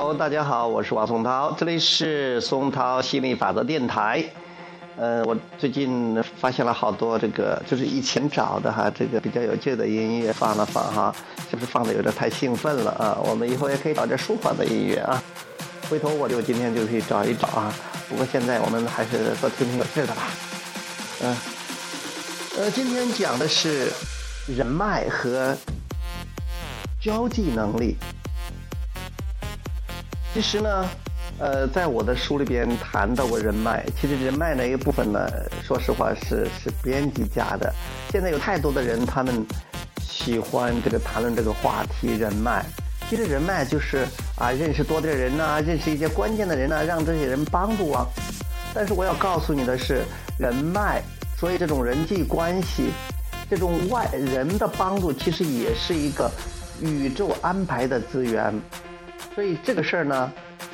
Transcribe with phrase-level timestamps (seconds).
[0.00, 4.24] Hello，大家好，我是王松涛，这里是松涛心理法则电台。
[4.96, 11.12] 呃，我最近发现了好多这个，就是以前找的哈，这个比较有劲的音乐放了放哈，
[11.50, 13.18] 是不是放的有点太兴奋了啊？
[13.24, 15.20] 我们以后也可以找点舒缓的音乐啊。
[15.90, 17.74] 回头我就今天就去找一找啊。
[18.08, 20.22] 不过现在我们还是多听听有劲的吧。
[21.22, 21.36] 嗯，
[22.56, 23.90] 呃，今天讲的是
[24.46, 25.56] 人脉和
[27.00, 27.96] 交际能力。
[30.38, 30.88] 其实呢，
[31.40, 33.84] 呃，在我的书里边谈到过人脉。
[34.00, 35.28] 其实人脉那一部分呢，
[35.64, 37.74] 说实话是是编辑加的。
[38.12, 39.44] 现在有太多的人，他们
[40.00, 42.64] 喜欢这个谈论这个话题人脉。
[43.10, 48.06] 其实人脉就是啊，认识多点人呐，认识一些关键的人呐，让这些人帮助啊。
[48.72, 50.04] 但是我要告诉你的是，
[50.38, 51.02] 人脉，
[51.36, 52.92] 所以这种人际关系，
[53.50, 56.30] 这种外人的帮助，其实也是一个
[56.80, 58.54] 宇宙安排的资源。
[59.38, 60.32] 所以这个事儿呢，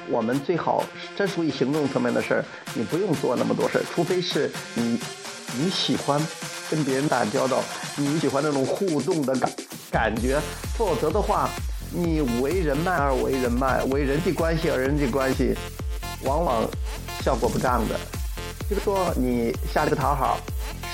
[0.08, 0.82] 我们最好
[1.14, 4.98] 这属于行动层面的事儿，你不用做那么多事儿，除非是你
[5.58, 6.18] 你喜欢
[6.70, 7.62] 跟别人打交道，
[7.94, 9.52] 你喜欢那种互动的感
[9.90, 10.40] 感觉，
[10.78, 11.50] 否则的话，
[11.92, 15.54] 你为人脉而为人脉，为人际关系而人际关系，
[16.22, 16.66] 往往
[17.20, 18.00] 效果不彰的。
[18.70, 20.38] 就是说，你下这个讨好，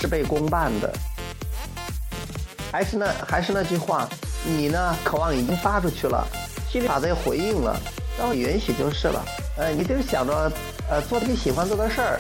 [0.01, 0.93] 事倍功半的。
[2.73, 4.09] 还是那还是那句话，
[4.45, 6.27] 你呢，渴望已经发出去了。
[6.71, 7.77] 心理法则也回应了，
[8.17, 9.25] 然后允许就是了。
[9.59, 10.53] 呃，你就想着，
[10.89, 12.19] 呃，做自己喜欢做的事儿，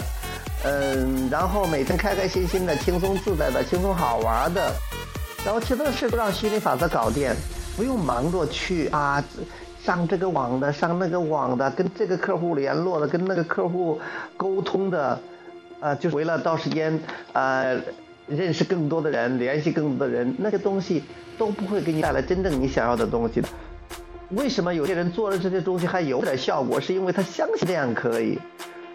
[0.64, 4.72] 嗯，然后每天开开心心的、轻松自在的、轻松好玩的，
[5.44, 7.32] 然后其他的事都让心理法则搞定，
[7.76, 9.24] 不用忙着去啊，
[9.84, 14.00] 上这个网的、上那个网的，跟这个客户联络的、跟那个客户
[14.36, 15.16] 沟通的，
[15.78, 17.00] 呃，就是为了到时间，
[17.32, 17.80] 呃，
[18.26, 21.04] 认识更多的人、联系更多的人，那些东西
[21.38, 23.48] 都不会给你带来真正你想要的东西的。
[24.30, 26.80] 为什么有些人做了这些东西还有点效果？
[26.80, 28.38] 是因为他相信这样可以。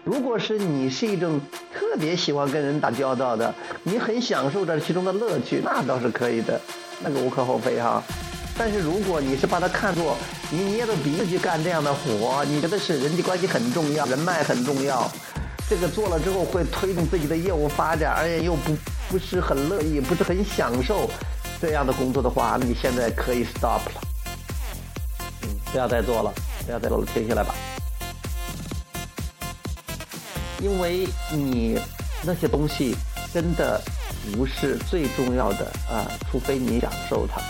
[0.02, 1.38] 如果是你是一种
[1.74, 6.58] 特别喜欢跟人打交道的，你很享受这其中的乐趣，那倒是可以的，
[7.02, 8.02] 那个无可厚非哈。
[8.56, 10.16] 但是如果你是把它看作
[10.50, 15.06] 你捏着鼻子去干这样的活，你觉得是人际关系很重要，人脉很重要，
[15.68, 18.74] 这个做了之后会推动自己的业务发展，而且又不
[19.10, 21.10] 不是很乐意，不是很享受
[21.60, 24.15] 这样的工作的话，那你现在可以 stop 了。
[25.72, 26.32] 不要再做了，
[26.64, 27.54] 不要再做了，停下来吧。
[30.60, 31.78] 因为你
[32.24, 32.96] 那些东西
[33.32, 33.80] 真的
[34.32, 37.40] 不是最重要的啊，除非你享受它。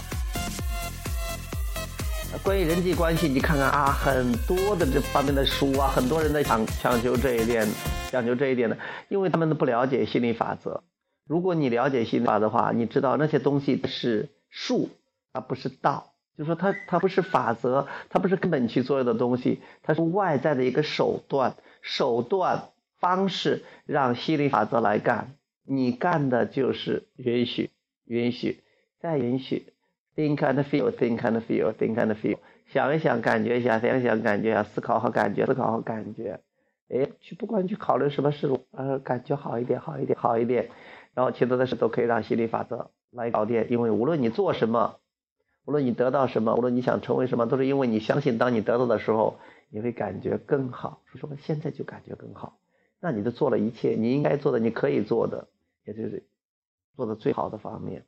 [2.43, 7.67] 关于人际关系，你看看啊，很多的这方面的书啊，很多人在讲讲究这一点，
[8.11, 8.77] 讲究这一点的，
[9.09, 10.83] 因为他们都不了解心理法则。
[11.27, 14.91] 如果你了解心理法则的话，你知道那些东西是术，
[15.33, 16.13] 而不是道。
[16.37, 25.35] 就说它它不是法则，它不是根本去所有的东西，它是外在的一个手段，手段方式让心理法则来干。
[25.65, 27.71] 你干的就是允许，
[28.05, 28.61] 允许，
[29.01, 29.73] 再允许
[30.15, 36.41] ，think and feel，think and feel，think and feel，想一想，感觉一下，想一想，感觉一下，思考和感觉，思考和感觉，
[36.89, 40.69] 哎，去不管去考虑什么事，呃，感觉好一点，好一点，好一点，
[41.15, 44.97] 然后其他的事都可以让心理法则来搞定，因为无论你做什么。
[45.67, 49.37] 无论你得到什么，无论你想成为什么，都是因为你相信，当你得到的时候，
[49.69, 51.03] 你会感觉更好。
[51.17, 52.59] 说，现在就感觉更好。
[53.01, 55.49] 那你就做了一切你应该做的，你可以做的，
[55.85, 56.25] 也就是
[56.95, 58.07] 做的最好的方面。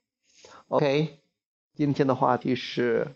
[0.68, 1.18] OK，
[1.74, 3.08] 今天的话题是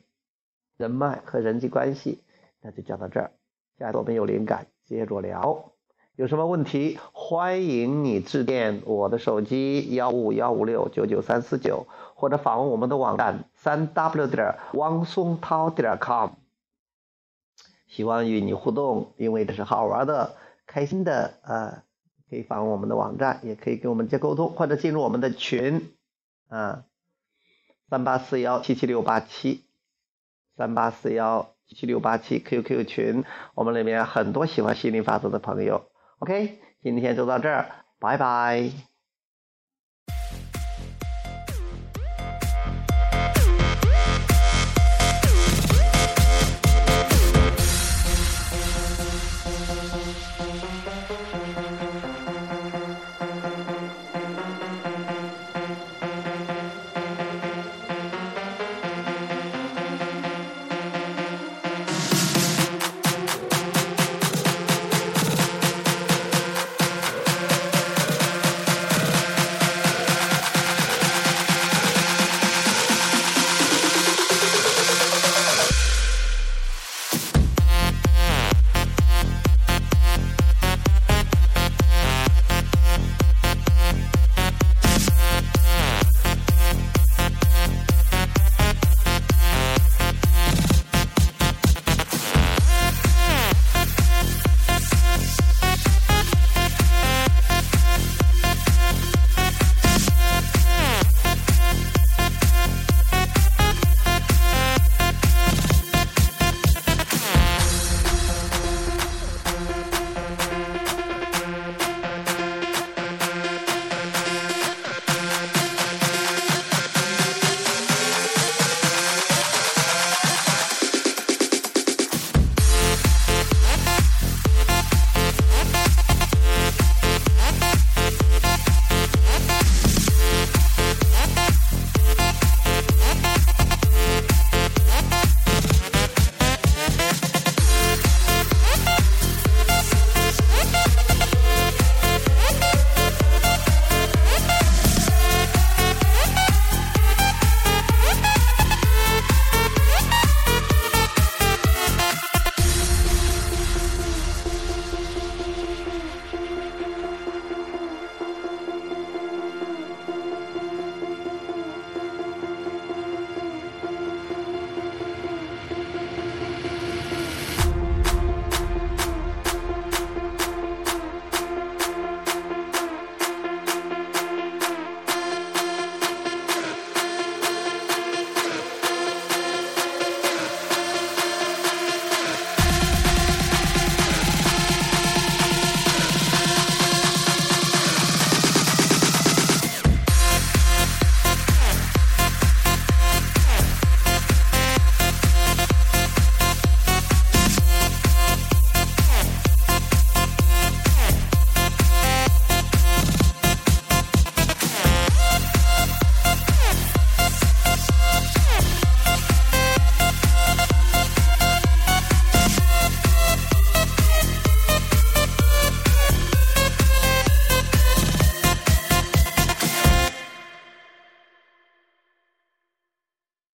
[0.77, 2.23] 人脉和人际关系，
[2.61, 3.33] 那就讲到这儿。
[3.79, 5.72] 下次我们有灵感接着聊。
[6.15, 16.33] 有什么问题，欢迎你致电我的手机幺五幺五六九九三四九，或者访问我们的网站三 w 点汪松涛点 com。
[17.87, 20.37] 希望与你互动，因为这是好玩的、
[20.67, 21.85] 开心的啊！
[22.29, 25.95] 可以访问我们的网站，也可以跟我们接沟通，或者进入我们的群
[26.49, 26.85] 啊，
[27.89, 29.65] 三八四幺七七六八七，
[30.59, 33.25] 三八四幺七七六八七 QQ 群，
[33.55, 35.87] 我们里面很多喜欢心理法则的朋友。
[36.23, 37.67] OK，今天就到这儿，
[37.99, 38.92] 拜拜。